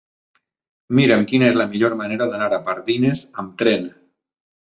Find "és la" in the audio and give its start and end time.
1.49-1.67